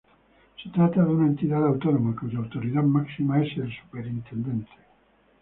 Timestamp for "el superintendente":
3.59-4.65